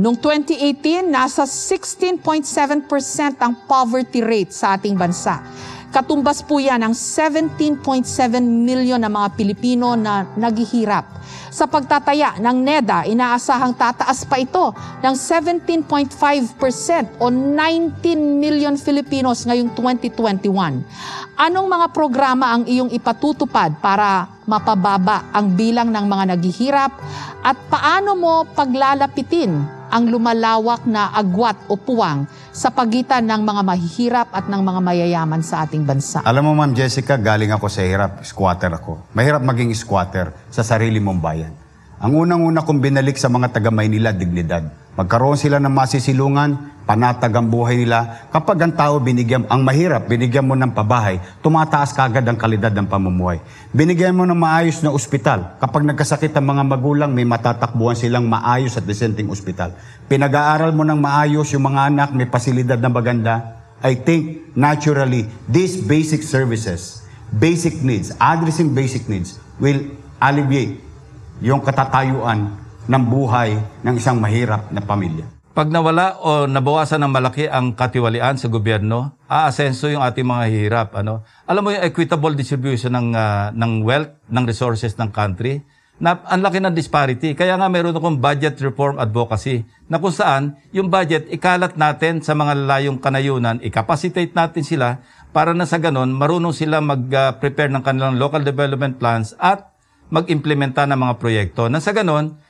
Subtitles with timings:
[0.00, 2.24] Noong 2018, nasa 16.7%
[3.36, 5.44] ang poverty rate sa ating bansa.
[5.92, 8.08] Katumbas po yan ang 17.7
[8.40, 11.04] milyon na mga Pilipino na naghihirap.
[11.52, 14.72] Sa pagtataya ng NEDA, inaasahang tataas pa ito
[15.04, 20.80] ng 17.5% o 19 million Filipinos ngayong 2021.
[21.36, 26.92] Anong mga programa ang iyong ipatutupad para mapababa ang bilang ng mga naghihirap
[27.44, 34.28] at paano mo paglalapitin ang lumalawak na agwat o puwang sa pagitan ng mga mahihirap
[34.30, 36.22] at ng mga mayayaman sa ating bansa.
[36.22, 38.22] Alam mo, Ma'am Jessica, galing ako sa hirap.
[38.22, 39.10] Squatter ako.
[39.12, 41.52] Mahirap maging squatter sa sarili mong bayan.
[42.00, 44.64] Ang unang-una kong binalik sa mga taga Maynila, dignidad.
[45.00, 48.28] Magkaroon sila ng masisilungan, panatag ang buhay nila.
[48.28, 52.84] Kapag ang tao binigyan, ang mahirap, binigyan mo ng pabahay, tumataas kagad ang kalidad ng
[52.84, 53.40] pamumuhay.
[53.72, 55.56] Binigyan mo ng maayos na ospital.
[55.56, 59.72] Kapag nagkasakit ang mga magulang, may matatakbuhan silang maayos at desenting ospital.
[60.04, 63.56] Pinag-aaral mo ng maayos yung mga anak, may pasilidad na maganda.
[63.80, 69.80] I think naturally, these basic services, basic needs, addressing basic needs, will
[70.20, 70.76] alleviate
[71.40, 73.54] yung katatayuan ng buhay
[73.86, 75.22] ng isang mahirap na pamilya.
[75.54, 80.88] Pag nawala o nabawasan ng malaki ang katiwalian sa gobyerno, aasenso yung ating mga hirap.
[80.98, 81.22] Ano?
[81.46, 85.62] Alam mo yung equitable distribution ng, ah, ng wealth, ng resources ng country,
[86.00, 87.36] na ang laki ng disparity.
[87.36, 92.32] Kaya nga meron akong budget reform advocacy na kung saan yung budget ikalat natin sa
[92.32, 98.16] mga lalayong kanayunan, ikapacitate natin sila para na sa ganon marunong sila mag-prepare ng kanilang
[98.16, 99.70] local development plans at
[100.10, 101.68] mag-implementa ng mga proyekto.
[101.68, 102.40] Na sa ganon,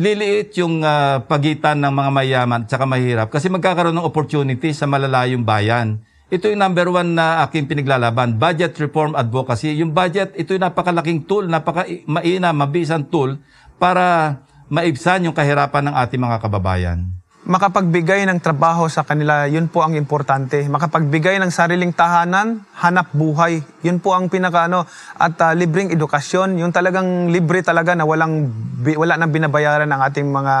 [0.00, 5.44] liliit yung ah, pagitan ng mga mayaman at mahirap kasi magkakaroon ng opportunity sa malalayong
[5.44, 6.00] bayan.
[6.32, 9.76] Ito yung number one na aking pinaglalaban, budget reform advocacy.
[9.76, 13.36] Yung budget, ito yung napakalaking tool, napaka maina, mabisang tool
[13.76, 14.38] para
[14.70, 17.19] maibsan yung kahirapan ng ating mga kababayan.
[17.50, 20.62] Makapagbigay ng trabaho sa kanila, yun po ang importante.
[20.70, 24.86] Makapagbigay ng sariling tahanan, hanap buhay, yun po ang pinakaano.
[25.18, 28.46] At ah, libreng edukasyon, yung talagang libre talaga na walang,
[28.94, 30.54] wala nang binabayaran ang ating mga,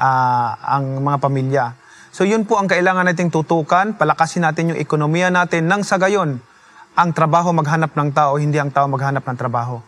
[0.00, 1.64] ah, ang mga pamilya.
[2.16, 6.40] So yun po ang kailangan nating tutukan, palakasin natin yung ekonomiya natin nang sa gayon,
[6.96, 9.84] ang trabaho maghanap ng tao, hindi ang tao maghanap ng trabaho.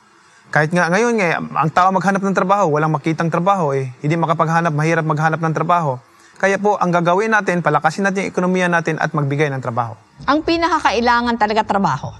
[0.52, 3.96] Kahit nga ngayon nga, ang tao maghanap ng trabaho, walang makitang trabaho eh.
[4.04, 5.96] Hindi makapaghanap, mahirap maghanap ng trabaho.
[6.34, 9.94] Kaya po, ang gagawin natin, palakasin natin yung ekonomiya natin at magbigay ng trabaho.
[10.26, 12.10] Ang pinakakailangan talaga trabaho.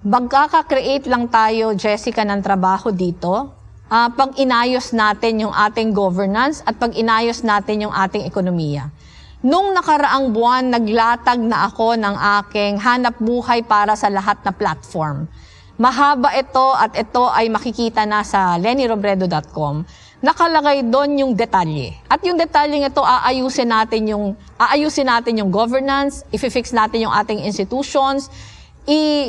[0.00, 3.52] Magkaka-create lang tayo, Jessica, ng trabaho dito
[3.90, 8.88] ah, pag inayos natin yung ating governance at pag inayos natin yung ating ekonomiya.
[9.40, 15.24] Nung nakaraang buwan, naglatag na ako ng aking hanap buhay para sa lahat na platform.
[15.80, 19.88] Mahaba ito at ito ay makikita na sa lennyrobredo.com.
[20.20, 21.96] Nakalagay doon yung detalye.
[22.04, 27.40] At yung detalye ito, aayusin natin yung, aayusin natin yung governance, i-fix natin yung ating
[27.48, 28.28] institutions,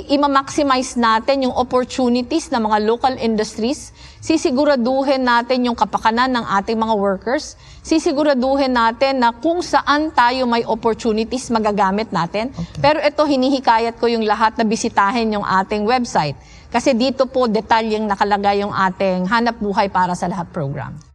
[0.09, 6.95] i-maximize natin yung opportunities ng mga local industries, sisiguraduhin natin yung kapakanan ng ating mga
[6.97, 12.53] workers, sisiguraduhin natin na kung saan tayo may opportunities magagamit natin.
[12.77, 16.37] Pero ito, hinihikayat ko yung lahat na bisitahin yung ating website.
[16.71, 21.01] Kasi dito po detalyeng nakalagay yung ating hanap buhay para sa lahat program.